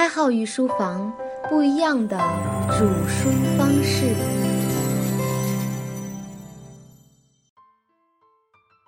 [0.00, 1.12] 开号御书房，
[1.50, 2.16] 不一样的
[2.70, 4.16] 煮书方式。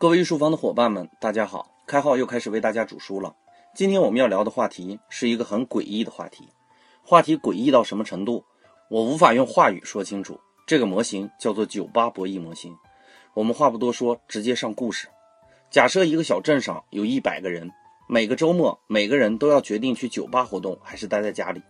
[0.00, 1.70] 各位御书房的伙伴们，大家好！
[1.86, 3.36] 开号又开始为大家煮书了。
[3.72, 6.48] 今天我们要聊的话题是一个很诡异的话题。
[7.04, 8.44] 话题诡异到什么程度？
[8.90, 10.40] 我无法用话语说清楚。
[10.66, 12.74] 这个模型叫做酒吧博弈模型。
[13.32, 15.06] 我们话不多说，直接上故事。
[15.70, 17.70] 假设一个小镇上有一百个人。
[18.08, 21.60] 每个周末，每个人都要决定去酒吧活动还是待在家里。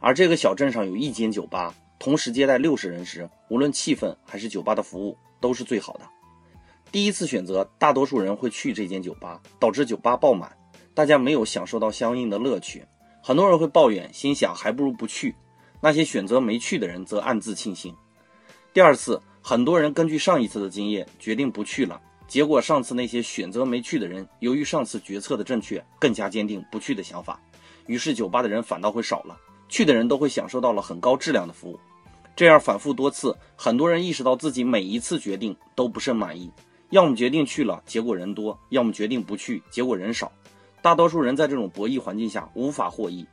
[0.00, 6.00] 而这个小镇上有一间酒吧，同时接待六十人时，无论气氛还是酒吧的服务都是最好的。
[6.90, 10.50] 第一次选择，大多数人会去这间酒吧，导致酒吧爆满，
[10.94, 12.84] 大家没有享受到相应的乐趣。
[13.22, 15.34] 很多人会抱怨，心想还不如不去。
[15.80, 17.94] 那些选择没去的人则暗自庆幸。
[18.72, 22.00] 第二次，很多人根据上一次的经验决定不去了。
[22.26, 27.40] 结果，上次那些选择没去的人，由于上次决策的正确，更加坚定不去的想法，
[27.86, 29.36] 于是酒吧的人反倒会少了，
[29.68, 31.78] 去的人都会享受到了很高质量的服务。
[32.34, 36.50] 这样反复多次，很多人意识到自己每一次决定都不甚满意，
[36.90, 40.32] 要么决定去了，结果人多；要么决定不去，结果人少。
[40.82, 43.24] 大多数人在这种博弈环境下无法获益。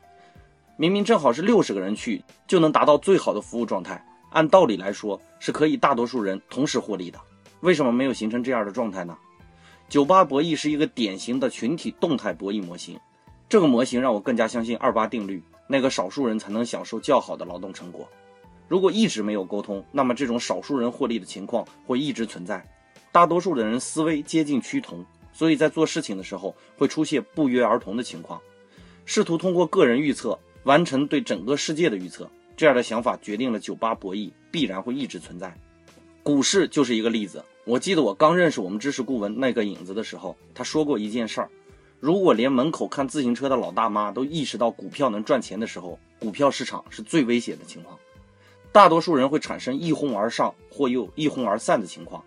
[0.78, 7.20] 明明正好是六十个人去，就能达到最好的服务状态，按道理来说是可以大多数人同时获利的。
[7.62, 9.18] 为什么没有形成这样的状态呢？
[9.88, 13.00] 九八博弈是一个典型的群体动态博弈模型，
[13.50, 18.08] 这个模型让我更加相信二八定律，那个少数人才能享受较好的劳动成果。
[18.68, 22.66] 如果一直没有沟通，那么这种少数人获利的情况会一直存在。
[23.12, 28.42] 大多数的人思维接近趋同，所以在做事情的时候会出现不约而同的情况，
[29.06, 32.30] 试图通过个人预测完成对整个世界的预测。
[32.56, 35.54] 这样的想法决定了九八博弈必然会一直存在。
[36.24, 37.44] 股市就是一个例子。
[37.64, 41.50] 我记得我刚认识我们知识顾问那个影子的时候，他说过一件事儿：
[42.00, 47.98] 如果连门口看自行车的老大妈都意识到股票能赚钱的时候，股票市场是最危险的情况。
[48.72, 52.24] 大多数人会产生一哄而上或又一哄而散的情况。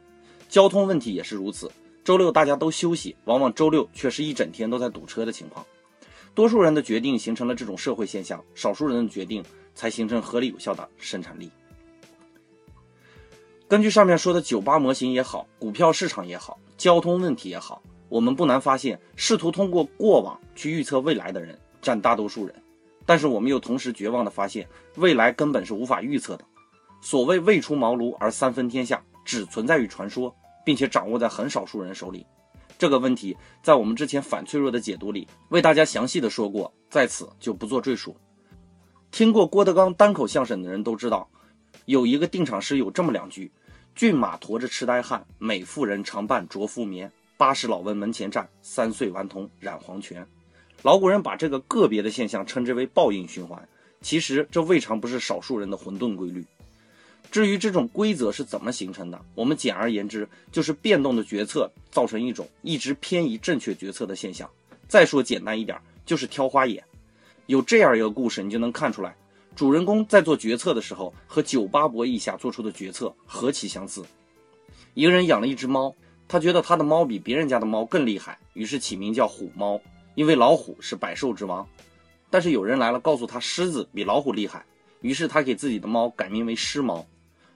[0.48, 1.70] 交通问题也是如此。
[2.04, 5.66] 周六大家都休息，往往周六却是一整天都在堵车的情况。
[6.34, 9.42] 多数人的决定形成了这种社会现象，少数人的决定
[9.74, 11.50] 才形成合理有效的生产力。
[13.74, 22.54] 根据上面说的酒吧模型也好，股票市场也好，交通问题也好，我们不难发现，试图通过过往去预测未来的人占大多数人。
[23.04, 24.64] 但是我们又同时绝望地发现，
[24.94, 26.44] 未来根本是无法预测的。
[27.00, 30.32] 所谓未出茅庐而三分天下，只存在于传说，
[30.64, 32.24] 并且掌握在很少数人手里。
[32.78, 38.16] 这个问题在我们之前反脆弱的解读里为大家详细的说过，在此就不做赘述。
[39.10, 41.28] 听过郭德纲单口相声的人都知道，
[41.86, 43.50] 有一个定场诗有这么两句。
[43.94, 47.10] 骏马驮着痴呆汉，美妇人常伴着夫眠。
[47.36, 50.26] 八十老翁门前站，三岁顽童染黄泉。
[50.82, 53.68] 老古人把这个个别的现象称之为报应循环，
[54.00, 56.44] 其实这未尝不是少数人的混沌规律。
[57.30, 64.50] 至于这种规则是怎么形成的，我们简而言之，就是变动的决策造成一种一直偏移正确决策的现象。
[64.88, 66.82] 再说简单一点，就是挑花眼。
[67.46, 69.14] 有这样一个故事，你就能看出来。
[69.54, 74.04] 主人公在做决策的时候，和酒吧博弈下做出的决策何其相似。
[74.94, 75.94] 一个人养了一只猫，
[76.26, 79.80] 他觉得他的猫比别人家的猫更厉害，于是起名叫虎猫，
[80.16, 81.66] 因为老虎是百兽之王。
[82.30, 84.64] 但是有人来了，告诉他狮子比老虎厉害，
[85.02, 87.06] 于是他给自己的猫改名为狮猫。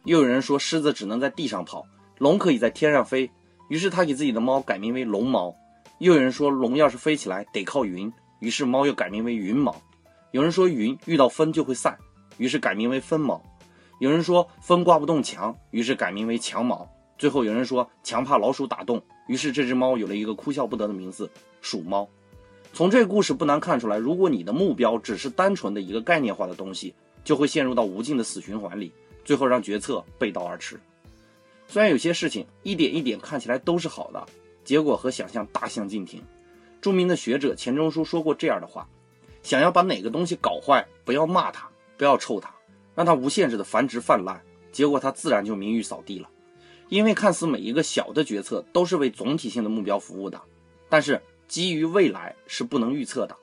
[0.05, 1.85] 又有人说狮子只能在地上跑，
[2.19, 3.29] 龙可以在天上飞，
[3.69, 5.53] 于是他给自己的猫改名为龙猫。
[5.99, 9.75] 又有人说龙要是飞起来得靠云，于是猫又改名为云猫。
[10.31, 11.97] 有人说云遇到风就会散，
[12.37, 13.41] 于是改名为风毛；
[13.99, 21.31] 有人说风刮不动墙，于是改名为墙毛；最后有人说墙怕老鼠打洞，于是这只猫有了一个哭笑不得的名字——
[21.63, 22.07] 鼠猫。
[22.75, 26.95] 从这个故事不难看出来，如果你的目标只是单纯的一个概念化的东西，
[27.25, 28.93] 就会陷入到无尽的死循环里，
[29.25, 30.79] 最后让决策背道而驰。
[31.67, 34.27] 虽然有些事情一点一点看起来都是好的，
[34.63, 36.23] 结果和想象大相径庭。
[36.83, 38.87] 著名的学者钱钟书说过这样的话。
[39.49, 42.55] 想要把哪个东西搞坏，不要骂它，不要臭它，
[42.95, 46.29] 让它无限制的繁殖泛滥，结果它自然就名誉扫地了。
[46.91, 50.39] 因为看似每一个小的决策都是为总体性的目标服务的，
[50.91, 53.35] 但是基于未来是不能预测的。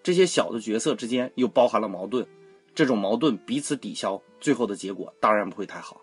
[0.00, 2.24] 这些小的决策之间又包含了矛盾，
[2.72, 6.00] 这种矛盾彼此抵消，最后的结果当然不会太好。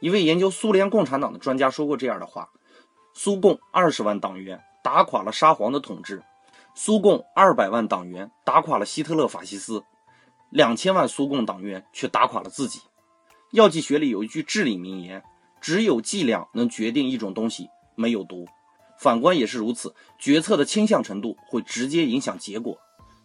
[0.00, 2.50] 一位研究苏联共产党的专家说过这样的话：
[3.14, 6.20] 苏共二十万党员打垮了沙皇的统治。
[6.74, 9.84] 苏共二百万党员打垮了希特勒法西斯，
[10.50, 12.80] 两千万苏共党员却打垮了自己。
[13.52, 15.22] 药剂学里有一句至理名言：
[15.60, 18.46] 只有剂量能决定一种东西没有毒。
[18.98, 22.78] 反观也是如此，决策的倾向程度会直接影响结果。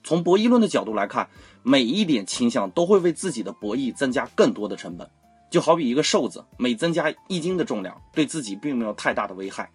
[0.03, 1.29] 从博弈论的角度来看，
[1.63, 5.09] 每一点倾向都会为自己的博弈增加更多的成本。
[5.49, 9.65] 就好比一个瘦子，每增加一斤的重量，对自己并没有太大的危害；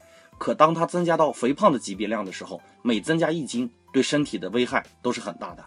[0.42, 5.64] 可当它增加到肥胖的级别量的时候，每增加一斤，对身体的危害都是很大的。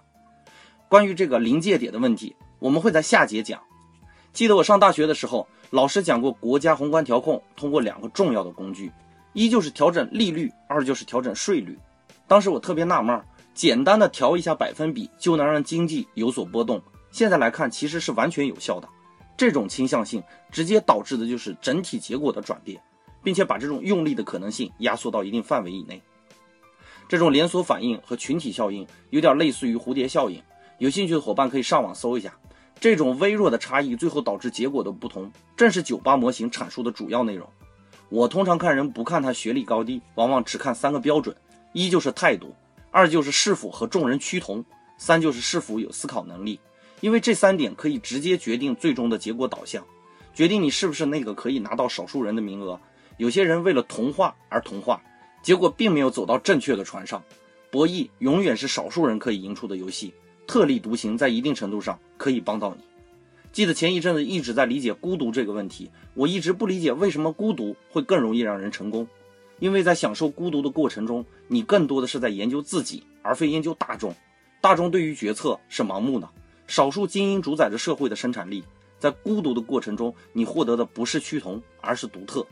[0.89, 3.61] 关于这个临界点的问题，我们会在下节讲。
[4.33, 8.91] 记得我上大学的时候，老师讲过，国家宏观调控通过两个重要的工具，
[9.31, 11.79] 一就是调整利率，二就是调整税率。
[12.27, 13.23] 当时我特别纳闷。
[13.53, 16.81] 简单的调一下百分比就能让经济有所波动，
[17.11, 18.89] 现在来看其实是完全有效的。
[19.37, 22.77] 这种倾向性直接导致的就是整体结果的转变，
[23.25, 26.01] 并且把这种用力的可能性压缩到一定范围以内。
[27.09, 30.41] 这种连锁反应和群体效应有点类似于蝴蝶效应，
[30.77, 32.33] 有兴趣的伙伴可以上网搜一下。
[32.79, 37.49] 这种微弱的差异最后导致结果的不同，正是酒吧模型阐述的主要内容。
[38.09, 41.35] 我通常看人不看他学历高低，往往只看三个标准：
[41.73, 42.53] 一就是态度。
[42.91, 44.63] 二就是是否和众人趋同，
[44.97, 46.59] 三就是是否有思考能力，
[47.01, 49.83] 因为这三点可以直接决定最终的结果导向，
[50.33, 52.79] 决定你是不是那个可以拿到少数人的名额。
[53.17, 55.01] 有些人为了同化而同化，
[55.41, 57.23] 结果并没有走到正确的船上。
[57.71, 60.13] 博弈永远是少数人可以赢出的游戏，
[60.47, 62.83] 特立独行在一定程度上可以帮到你。
[63.51, 69.07] 记得前一阵子一直在理解孤独这个问题，我一直不理解为什么孤独会更容易让人成功。
[69.59, 74.13] 因为在享受孤独的过程中，你更多的是在研究自己，而非研究大众。
[74.59, 76.29] 大众对于决策是盲目的，
[76.67, 78.63] 少数精英主宰着社会的生产力。
[78.99, 82.45] 在孤独的过程中，你获得的不是趋同，而是独特。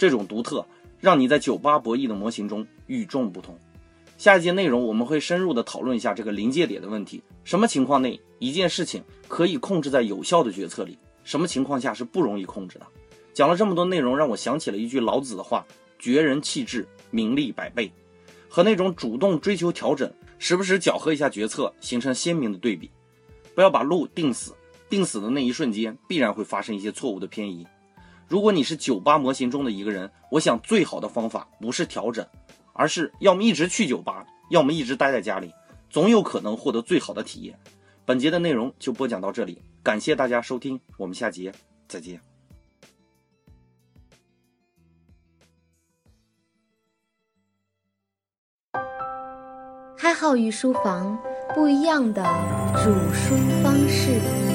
[0.00, 0.64] 这种独特
[0.98, 3.54] 让你在酒吧博弈的模型中与众不同。
[4.16, 10.96] 下一节内容我们会深入的讨论一下这个临界点的问题：什么情况内一件事情可以控制在有效的决策里？
[11.22, 12.86] 什么情况下是不容易控制的？
[13.34, 15.66] 讲了这么多内容，让我想起了一句老子的话。
[15.98, 17.92] 绝人气质，名利百倍，
[18.48, 22.90] 和那种主动追求调整、时不时搅和一下决策，形成鲜明的对比。
[23.54, 24.54] 不要把路定死，
[24.88, 27.66] 定死的那一瞬间，必然会发生一些错误的偏移。
[28.30, 32.24] 如果你是酒吧模型中的一个人，我想最好的方法不是调整，
[32.72, 35.52] 而是要么一直去酒吧，要么一直待在家里，
[35.90, 37.58] 总有可能获得最好的体验。
[38.04, 41.52] 本节的内容就播讲到这里，感谢大家收听，我们下节
[41.88, 42.20] 再见。
[49.98, 51.18] 开号与书房
[51.52, 52.22] 不一样的
[52.76, 53.34] 煮书
[53.64, 54.49] 方式。